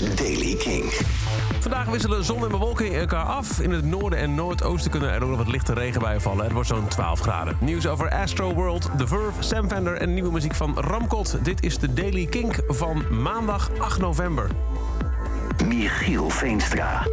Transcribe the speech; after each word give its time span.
is 0.00 0.14
Daily 0.14 0.54
King. 0.54 0.84
Vandaag 1.60 1.86
wisselen 1.86 2.24
zon 2.24 2.44
en 2.44 2.50
bewolking 2.50 2.94
elkaar 2.94 3.24
af. 3.24 3.60
In 3.60 3.70
het 3.70 3.84
noorden 3.84 4.18
en 4.18 4.34
noordoosten 4.34 4.90
kunnen 4.90 5.10
er 5.10 5.22
ook 5.22 5.28
nog 5.28 5.38
wat 5.38 5.48
lichte 5.48 5.74
regenbuien 5.74 6.20
vallen. 6.20 6.44
Het 6.44 6.52
wordt 6.52 6.68
zo'n 6.68 6.88
12 6.88 7.20
graden. 7.20 7.56
Nieuws 7.60 7.86
over 7.86 8.10
Astro 8.10 8.54
World, 8.54 8.90
The 8.98 9.06
Verve, 9.06 9.42
Sam 9.42 9.68
Fender 9.68 9.96
en 9.96 10.14
nieuwe 10.14 10.32
muziek 10.32 10.54
van 10.54 10.78
Ramkot. 10.78 11.38
Dit 11.42 11.62
is 11.62 11.78
de 11.78 11.92
Daily 11.92 12.26
Kink 12.26 12.62
van 12.68 13.22
maandag 13.22 13.70
8 13.78 13.98
november. 13.98 14.50
Michiel 15.66 16.30
Veenstra. 16.30 17.06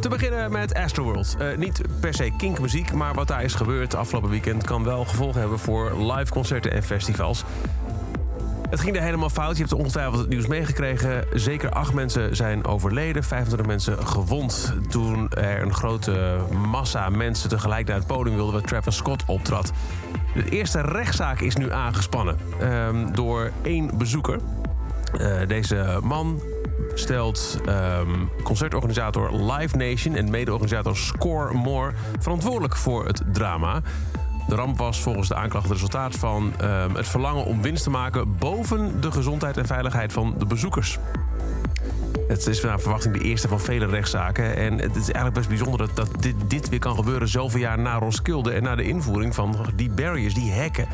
Te 0.00 0.08
beginnen 0.08 0.52
met 0.52 0.74
Astroworld. 0.74 1.36
Uh, 1.40 1.56
niet 1.56 1.80
per 2.00 2.14
se 2.14 2.30
kinkmuziek, 2.36 2.92
maar 2.92 3.14
wat 3.14 3.28
daar 3.28 3.42
is 3.42 3.54
gebeurd 3.54 3.94
afgelopen 3.94 4.30
weekend... 4.30 4.64
kan 4.64 4.84
wel 4.84 5.04
gevolgen 5.04 5.40
hebben 5.40 5.58
voor 5.58 6.12
live 6.12 6.32
concerten 6.32 6.72
en 6.72 6.82
festivals. 6.82 7.44
Het 8.70 8.80
ging 8.80 8.96
er 8.96 9.02
helemaal 9.02 9.30
fout. 9.30 9.56
Je 9.56 9.62
hebt 9.62 9.74
ongetwijfeld 9.74 10.18
het 10.18 10.28
nieuws 10.28 10.46
meegekregen. 10.46 11.24
Zeker 11.32 11.70
acht 11.70 11.94
mensen 11.94 12.36
zijn 12.36 12.64
overleden, 12.64 13.24
25 13.24 13.66
mensen 13.66 14.06
gewond... 14.06 14.74
toen 14.88 15.30
er 15.30 15.62
een 15.62 15.74
grote 15.74 16.36
massa 16.66 17.08
mensen 17.08 17.48
tegelijk 17.48 17.86
naar 17.86 17.96
het 17.96 18.06
podium 18.06 18.34
wilden... 18.34 18.54
waar 18.54 18.62
Travis 18.62 18.96
Scott 18.96 19.24
optrad. 19.26 19.72
De 20.34 20.48
eerste 20.48 20.80
rechtszaak 20.80 21.40
is 21.40 21.56
nu 21.56 21.72
aangespannen 21.72 22.36
um, 22.62 23.14
door 23.14 23.50
één 23.62 23.98
bezoeker. 23.98 24.38
Uh, 25.20 25.36
deze 25.46 25.98
man 26.02 26.42
stelt 26.94 27.60
um, 27.68 28.30
concertorganisator 28.42 29.52
Live 29.52 29.76
Nation 29.76 30.14
en 30.14 30.30
mede-organisator 30.30 30.96
Score 30.96 31.54
More 31.54 31.92
verantwoordelijk 32.18 32.76
voor 32.76 33.06
het 33.06 33.22
drama. 33.32 33.82
De 34.48 34.54
ramp 34.54 34.78
was 34.78 35.00
volgens 35.00 35.28
de 35.28 35.34
aanklacht 35.34 35.64
het 35.64 35.72
resultaat 35.72 36.16
van 36.16 36.52
um, 36.62 36.94
het 36.94 37.08
verlangen 37.08 37.44
om 37.44 37.62
winst 37.62 37.82
te 37.82 37.90
maken 37.90 38.36
boven 38.38 39.00
de 39.00 39.12
gezondheid 39.12 39.56
en 39.56 39.66
veiligheid 39.66 40.12
van 40.12 40.34
de 40.38 40.46
bezoekers. 40.46 40.98
Het 42.28 42.46
is 42.46 42.60
naar 42.60 42.80
verwachting 42.80 43.14
de 43.14 43.24
eerste 43.24 43.48
van 43.48 43.60
vele 43.60 43.86
rechtszaken. 43.86 44.56
En 44.56 44.72
het 44.72 44.96
is 44.96 45.02
eigenlijk 45.02 45.34
best 45.34 45.48
bijzonder 45.48 45.94
dat, 45.94 46.10
dit, 46.18 46.34
dit, 46.46 46.68
weer 46.68 46.78
kan 46.78 46.94
gebeuren 46.94 47.28
zoveel 47.28 47.60
jaar 47.60 47.78
na 47.78 47.98
Roskilde 47.98 48.52
en 48.52 48.62
na 48.62 48.74
de 48.74 48.82
invoering 48.82 49.34
van 49.34 49.56
die 49.74 49.90
barriers, 49.90 50.34
die 50.34 50.50
hekken. 50.50 50.88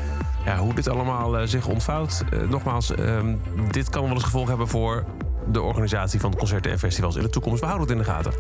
Ja, 0.45 0.59
hoe 0.59 0.75
dit 0.75 0.89
allemaal 0.89 1.41
uh, 1.41 1.47
zich 1.47 1.67
ontvouwt. 1.67 2.25
Uh, 2.33 2.49
nogmaals, 2.49 2.91
uh, 2.91 3.19
dit 3.71 3.89
kan 3.89 4.03
wel 4.03 4.13
eens 4.13 4.25
gevolg 4.25 4.49
hebben 4.49 4.69
voor 4.69 5.05
de 5.47 5.63
organisatie 5.63 6.21
van 6.21 6.37
concerten 6.37 6.71
en 6.71 6.79
festivals 6.79 7.17
in 7.17 7.23
de 7.23 7.31
toekomst. 7.31 7.61
We 7.61 7.67
houden 7.67 7.89
het 7.89 7.97
in 7.97 8.03
de 8.03 8.11
gaten. 8.11 8.33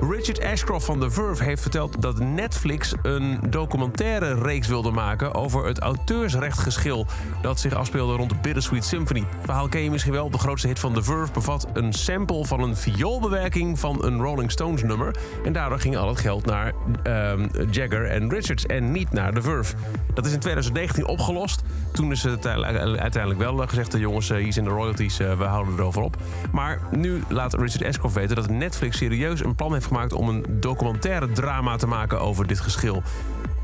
Richard 0.00 0.42
Ashcroft 0.42 0.84
van 0.84 1.00
The 1.00 1.10
Verve 1.10 1.44
heeft 1.44 1.62
verteld 1.62 2.02
dat 2.02 2.18
Netflix 2.18 2.94
een 3.02 3.38
documentaire 3.50 4.34
reeks 4.34 4.68
wilde 4.68 4.90
maken 4.90 5.34
over 5.34 5.66
het 5.66 5.78
auteursrechtgeschil 5.78 7.06
dat 7.42 7.60
zich 7.60 7.74
afspeelde 7.74 8.16
rond 8.16 8.30
de 8.30 8.36
Bittersweet 8.42 8.84
Symphony. 8.84 9.20
Het 9.20 9.44
verhaal 9.44 9.68
ken 9.68 9.80
je 9.80 9.90
misschien 9.90 10.12
wel. 10.12 10.30
De 10.30 10.38
grootste 10.38 10.68
hit 10.68 10.78
van 10.78 10.94
The 10.94 11.02
Verve 11.02 11.32
bevat 11.32 11.66
een 11.72 11.92
sample 11.92 12.44
van 12.44 12.60
een 12.60 12.76
vioolbewerking 12.76 13.78
van 13.78 14.04
een 14.04 14.20
Rolling 14.20 14.50
Stones 14.50 14.82
nummer. 14.82 15.16
En 15.44 15.52
daardoor 15.52 15.80
ging 15.80 15.96
al 15.96 16.08
het 16.08 16.18
geld 16.18 16.46
naar 16.46 16.72
um, 17.04 17.50
Jagger 17.70 18.04
en 18.04 18.30
Richards 18.30 18.66
en 18.66 18.92
niet 18.92 19.12
naar 19.12 19.32
The 19.32 19.42
Verve. 19.42 19.74
Dat 20.14 20.26
is 20.26 20.32
in 20.32 20.40
2019 20.40 21.06
opgelost. 21.06 21.62
Toen 21.92 22.10
is 22.10 22.22
het 22.22 22.46
uiteindelijk 22.46 23.38
wel 23.38 23.56
gezegd: 23.56 23.92
de 23.92 23.98
jongens, 23.98 24.28
hier 24.28 24.52
zijn 24.52 24.64
de 24.64 24.70
royalties, 24.70 25.16
we 25.16 25.44
houden 25.44 25.74
erover 25.74 26.02
op. 26.02 26.16
Maar 26.52 26.80
nu 26.90 27.22
laat 27.28 27.54
Richard 27.54 27.84
Ashcroft 27.84 28.14
weten 28.14 28.36
dat 28.36 28.50
Netflix 28.50 28.96
serieus 28.96 29.44
een 29.44 29.54
plan 29.54 29.72
heeft 29.72 29.77
gemaakt 29.84 30.12
om 30.12 30.28
een 30.28 30.44
documentaire 30.48 31.32
drama 31.32 31.76
te 31.76 31.86
maken 31.86 32.20
over 32.20 32.46
dit 32.46 32.60
geschil. 32.60 33.02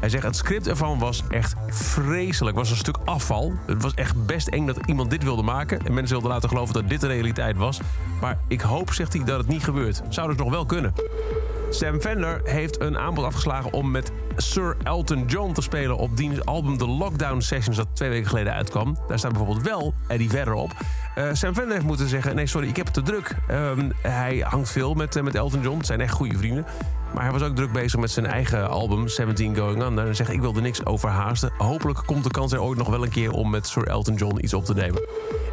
Hij 0.00 0.08
zegt, 0.08 0.24
het 0.24 0.36
script 0.36 0.66
ervan 0.66 0.98
was 0.98 1.22
echt 1.28 1.54
vreselijk. 1.68 2.56
Het 2.56 2.66
was 2.66 2.70
een 2.70 2.82
stuk 2.82 2.96
afval. 3.04 3.52
Het 3.66 3.82
was 3.82 3.94
echt 3.94 4.26
best 4.26 4.48
eng 4.48 4.66
dat 4.66 4.78
iemand 4.86 5.10
dit 5.10 5.22
wilde 5.22 5.42
maken. 5.42 5.86
En 5.86 5.94
mensen 5.94 6.12
wilden 6.12 6.30
laten 6.30 6.48
geloven 6.48 6.74
dat 6.74 6.88
dit 6.88 7.00
de 7.00 7.06
realiteit 7.06 7.56
was. 7.56 7.80
Maar 8.20 8.38
ik 8.48 8.60
hoop, 8.60 8.92
zegt 8.92 9.12
hij, 9.12 9.24
dat 9.24 9.38
het 9.38 9.48
niet 9.48 9.64
gebeurt. 9.64 10.02
Zou 10.08 10.28
dus 10.28 10.36
nog 10.36 10.50
wel 10.50 10.66
kunnen. 10.66 10.92
Sam 11.74 12.00
Fender 12.00 12.40
heeft 12.44 12.80
een 12.80 12.98
aanbod 12.98 13.24
afgeslagen 13.24 13.72
om 13.72 13.90
met 13.90 14.10
Sir 14.36 14.76
Elton 14.82 15.24
John 15.26 15.52
te 15.52 15.62
spelen 15.62 15.96
op 15.96 16.16
diens 16.16 16.44
album 16.44 16.78
The 16.78 16.86
Lockdown 16.86 17.40
Sessions 17.40 17.76
dat 17.76 17.86
twee 17.92 18.08
weken 18.08 18.28
geleden 18.28 18.52
uitkwam. 18.52 18.96
Daar 19.08 19.18
staat 19.18 19.32
bijvoorbeeld 19.32 19.66
wel 19.66 19.94
Eddie 20.08 20.30
Vedder 20.30 20.54
op. 20.54 20.70
Uh, 21.18 21.28
Sam 21.32 21.54
Fender 21.54 21.72
heeft 21.72 21.86
moeten 21.86 22.08
zeggen, 22.08 22.34
nee 22.34 22.46
sorry, 22.46 22.68
ik 22.68 22.76
heb 22.76 22.86
het 22.86 22.94
te 22.94 23.02
druk. 23.02 23.34
Uh, 23.50 23.70
hij 24.02 24.44
hangt 24.48 24.70
veel 24.70 24.94
met, 24.94 25.16
uh, 25.16 25.22
met 25.22 25.34
Elton 25.34 25.60
John, 25.60 25.76
het 25.76 25.86
zijn 25.86 26.00
echt 26.00 26.12
goede 26.12 26.38
vrienden. 26.38 26.66
Maar 27.14 27.22
hij 27.22 27.32
was 27.32 27.42
ook 27.42 27.56
druk 27.56 27.72
bezig 27.72 28.00
met 28.00 28.10
zijn 28.10 28.26
eigen 28.26 28.68
album 28.68 29.08
17 29.08 29.56
Going 29.56 29.84
On. 29.84 30.00
En 30.00 30.16
zegt, 30.16 30.32
ik 30.32 30.40
wil 30.40 30.54
er 30.54 30.62
niks 30.62 30.86
over 30.86 31.08
haasten. 31.08 31.52
Hopelijk 31.58 32.02
komt 32.06 32.24
de 32.24 32.30
kans 32.30 32.52
er 32.52 32.62
ooit 32.62 32.78
nog 32.78 32.88
wel 32.88 33.02
een 33.02 33.10
keer 33.10 33.30
om 33.30 33.50
met 33.50 33.66
Sir 33.66 33.86
Elton 33.86 34.14
John 34.14 34.38
iets 34.40 34.54
op 34.54 34.64
te 34.64 34.74
nemen. 34.74 35.02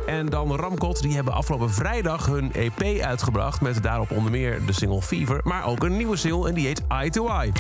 En 0.06 0.26
dan 0.26 0.56
Ramkot, 0.56 1.02
die 1.02 1.16
hebben 1.16 1.34
afgelopen 1.34 1.72
vrijdag 1.72 2.26
hun 2.26 2.54
EP 2.54 3.02
uitgebracht... 3.02 3.62
met 3.62 3.84
daarop 3.84 4.12
onder 4.12 4.32
meer 4.32 4.66
de 4.66 4.74
single 4.74 5.02
Fever, 5.02 5.40
maar 5.44 5.66
ook 5.66 5.84
een 5.84 5.98
nieuwe 5.98 6.16
single 6.16 6.48
en 6.48 6.54
die 6.54 6.66
heet 6.66 6.82
Eye 6.88 7.10
to 7.10 7.28
Eye. 7.28 7.52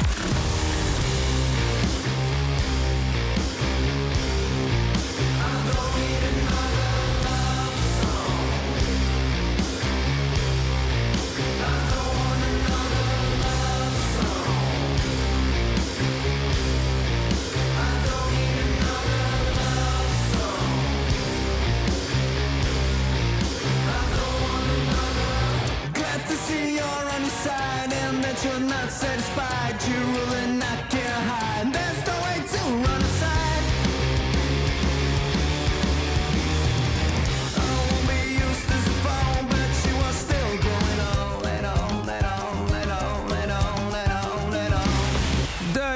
You're 28.43 28.59
not 28.59 28.89
satisfied, 28.89 29.75
you 29.87 29.95
really 29.95 30.57
not 30.57 30.89
get 30.89 31.05
high. 31.05 31.61
And 31.61 31.73
there's 31.73 32.07
no 32.07 32.13
way 32.25 32.37
to 32.47 32.87
run 32.87 33.01
aside. 33.01 33.40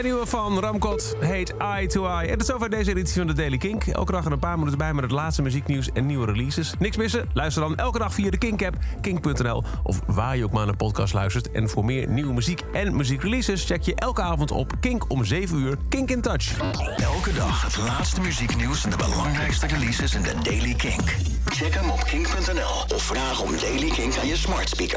Nieuwe 0.06 0.26
van 0.26 0.60
Ramkot 0.60 1.16
heet 1.20 1.58
Eye 1.58 1.88
to 1.88 2.06
Eye. 2.06 2.28
En 2.28 2.38
dat 2.38 2.48
is 2.48 2.54
over 2.54 2.70
deze 2.70 2.90
editie 2.90 3.16
van 3.18 3.28
de 3.28 3.34
Daily 3.34 3.58
Kink. 3.58 3.88
Elke 3.88 4.12
dag 4.12 4.26
een 4.26 4.40
paar 4.40 4.58
minuten 4.58 4.78
bij 4.78 4.94
met 4.94 5.04
het 5.04 5.14
laatste 5.14 5.42
muzieknieuws 5.42 5.92
en 5.92 6.06
nieuwe 6.06 6.26
releases. 6.26 6.74
Niks 6.80 6.98
missen? 6.98 7.30
Luister 7.34 7.62
dan 7.62 7.76
elke 7.76 8.00
dag 8.00 8.14
via 8.14 8.30
de 8.30 8.38
Kink-app, 8.38 8.78
kink.nl... 9.02 9.64
of 9.84 10.02
waar 10.06 10.38
je 10.38 10.44
ook 10.44 10.52
maar 10.52 10.60
naar 10.60 10.70
een 10.70 10.78
podcast 10.78 11.14
luistert. 11.14 11.52
En 11.52 11.70
voor 11.70 11.86
meer 11.86 12.08
nieuwe 12.08 12.34
muziek 12.34 12.62
en 12.74 12.96
muziekreleases... 12.96 13.66
check 13.66 13.82
je 13.82 13.96
elke 13.96 14.22
avond 14.22 14.52
op 14.52 14.72
Kink 14.80 15.12
om 15.12 15.26
7 15.26 15.58
uur 15.58 15.78
Kink 15.90 16.12
in 16.12 16.22
Touch. 16.22 16.60
Elke 16.98 17.34
dag 17.34 17.62
het 17.62 17.78
laatste 17.78 18.22
muzieknieuws 18.22 18.84
en 18.84 18.90
de 18.90 18.98
belangrijkste 18.98 19.68
releases 19.68 20.16
in 20.16 20.22
de 20.22 20.34
Daily 20.44 20.74
Kink. 20.74 21.16
Check 21.46 21.74
hem 21.74 21.90
op 21.90 22.04
kink.nl 22.04 22.96
of 22.96 23.04
vraag 23.04 23.42
om 23.42 23.52
Daily 23.62 23.90
Kink 23.90 24.18
aan 24.18 24.28
je 24.28 24.36
smart 24.38 24.70
speaker. 24.70 24.94